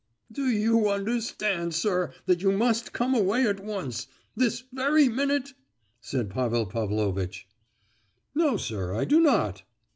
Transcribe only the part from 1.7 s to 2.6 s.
sir, that you